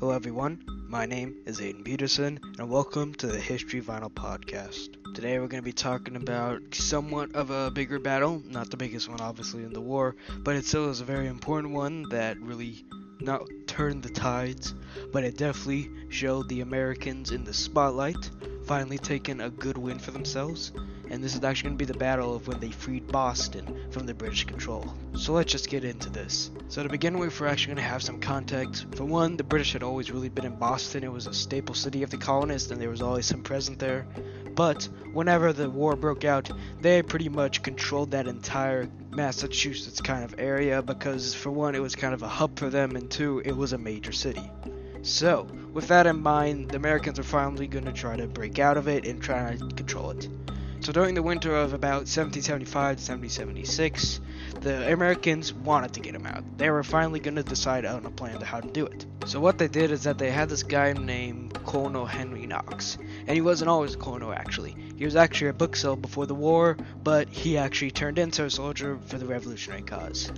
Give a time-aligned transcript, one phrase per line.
[0.00, 0.64] Hello, everyone.
[0.88, 4.96] My name is Aiden Peterson, and welcome to the History Vinyl Podcast.
[5.14, 9.10] Today, we're going to be talking about somewhat of a bigger battle, not the biggest
[9.10, 12.82] one, obviously, in the war, but it still is a very important one that really
[13.20, 14.72] not turned the tides,
[15.12, 18.30] but it definitely showed the Americans in the spotlight,
[18.70, 20.70] finally taking a good win for themselves
[21.10, 24.06] and this is actually going to be the battle of when they freed Boston from
[24.06, 24.94] the British control.
[25.16, 26.52] So let's just get into this.
[26.68, 28.86] So to begin with, we're actually going to have some context.
[28.94, 31.02] For one, the British had always really been in Boston.
[31.02, 34.06] It was a staple city of the colonists, and there was always some present there.
[34.54, 36.48] But whenever the war broke out,
[36.80, 41.96] they pretty much controlled that entire Massachusetts kind of area because, for one, it was
[41.96, 44.48] kind of a hub for them, and two, it was a major city.
[45.02, 48.76] So, with that in mind, the Americans are finally going to try to break out
[48.76, 50.28] of it and try to control it.
[50.82, 54.20] So during the winter of about 1775 to 1776,
[54.62, 56.42] the Americans wanted to get him out.
[56.56, 59.04] They were finally going to decide on a plan to how to do it.
[59.26, 63.30] So what they did is that they had this guy named Colonel Henry Knox, and
[63.30, 64.74] he wasn't always a colonel actually.
[64.96, 68.98] He was actually a bookseller before the war, but he actually turned into a soldier
[69.06, 70.32] for the revolutionary cause.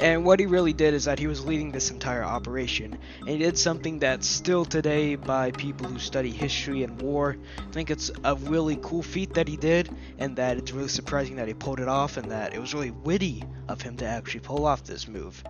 [0.00, 3.38] And what he really did is that he was leading this entire operation, and he
[3.38, 7.36] did something that still today by people who study history and war
[7.72, 11.48] think it's a really cool feat that he did, and that it's really surprising that
[11.48, 14.66] he pulled it off, and that it was really witty of him to actually pull
[14.66, 15.42] off this move.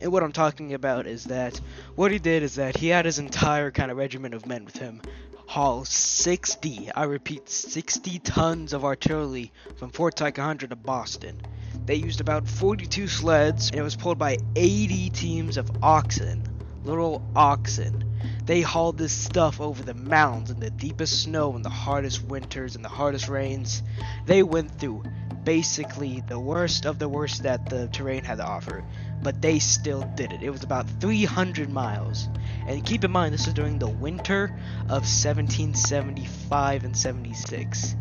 [0.00, 1.60] And what I'm talking about is that
[1.94, 4.76] what he did is that he had his entire kind of regiment of men with
[4.76, 5.00] him
[5.46, 11.40] haul 60, I repeat, 60 tons of artillery from Fort Ticonderoga to Boston.
[11.86, 16.42] They used about 42 sleds, and it was pulled by 80 teams of oxen.
[16.84, 18.02] Little oxen.
[18.44, 22.74] They hauled this stuff over the mountains in the deepest snow in the hardest winters
[22.74, 23.84] and the hardest rains.
[24.24, 25.04] They went through
[25.44, 28.84] basically the worst of the worst that the terrain had to offer,
[29.22, 30.42] but they still did it.
[30.42, 32.28] It was about 300 miles.
[32.66, 34.46] And keep in mind, this was during the winter
[34.88, 37.96] of 1775 and 76.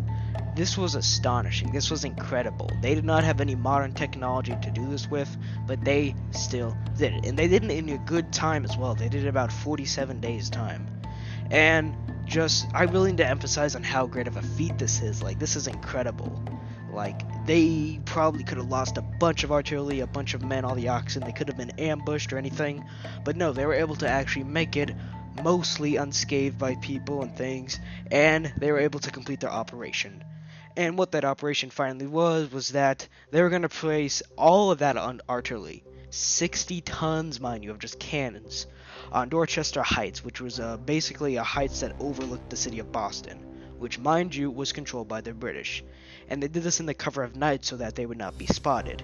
[0.56, 1.74] This was astonishing.
[1.74, 2.70] This was incredible.
[2.82, 5.36] They did not have any modern technology to do this with,
[5.68, 7.26] but they still did it.
[7.26, 8.96] And they did it in a good time as well.
[8.96, 10.88] They did it about 47 days time.
[11.52, 11.94] And
[12.26, 15.22] just I really need to emphasize on how great of a feat this is.
[15.22, 16.42] Like this is incredible.
[16.92, 20.76] Like they probably could have lost a bunch of artillery, a bunch of men, all
[20.76, 21.24] the oxen.
[21.24, 22.86] They could have been ambushed or anything,
[23.26, 24.92] but no, they were able to actually make it
[25.44, 27.78] mostly unscathed by people and things,
[28.10, 30.24] and they were able to complete their operation.
[30.78, 34.80] And what that operation finally was was that they were going to place all of
[34.80, 38.68] that on artillery, 60 tons, mind you, of just cannons,
[39.10, 43.38] on Dorchester Heights, which was uh, basically a heights that overlooked the city of Boston,
[43.78, 45.82] which, mind you, was controlled by the British.
[46.28, 48.48] And they did this in the cover of night so that they would not be
[48.48, 49.02] spotted.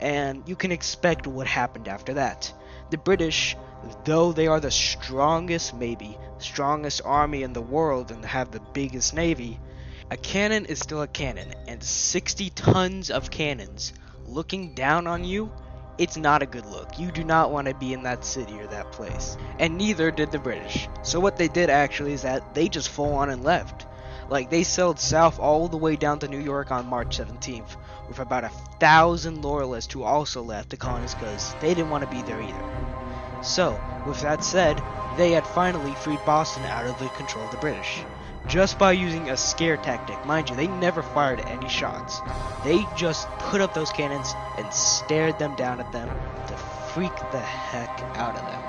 [0.00, 2.52] And you can expect what happened after that.
[2.90, 3.56] The British,
[4.04, 9.14] though they are the strongest, maybe, strongest army in the world and have the biggest
[9.14, 9.60] navy,
[10.08, 13.92] a cannon is still a cannon, and 60 tons of cannons
[14.28, 15.50] looking down on you,
[15.98, 16.98] it's not a good look.
[16.98, 19.36] You do not want to be in that city or that place.
[19.58, 20.88] And neither did the British.
[21.02, 23.86] So what they did actually is that they just full on and left.
[24.28, 27.76] Like they sailed south all the way down to New York on March 17th,
[28.08, 32.10] with about a thousand loyalists who also left the colonies because they didn't want to
[32.14, 33.42] be there either.
[33.42, 34.82] So, with that said,
[35.16, 38.04] they had finally freed Boston out of the control of the British
[38.48, 40.24] just by using a scare tactic.
[40.24, 42.20] Mind you, they never fired any shots.
[42.64, 46.08] They just put up those cannons and stared them down at them
[46.46, 46.56] to
[46.94, 48.62] freak the heck out of them.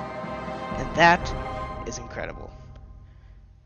[0.86, 2.50] And that is incredible.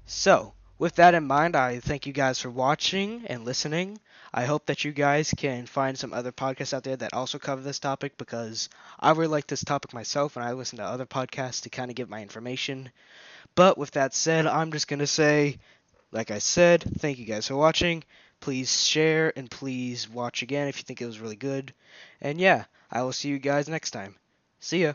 [0.06, 3.99] So, with that in mind, I thank you guys for watching and listening.
[4.34, 7.61] I hope that you guys can find some other podcasts out there that also cover
[7.61, 8.69] this topic because
[8.99, 11.97] I really like this topic myself and I listen to other podcasts to kind of
[11.97, 12.91] get my information.
[13.55, 15.59] But with that said, I'm just going to say
[16.12, 18.05] like I said, thank you guys for watching.
[18.41, 21.75] Please share and please watch again if you think it was really good.
[22.21, 24.17] And yeah, I will see you guys next time.
[24.61, 24.93] See ya.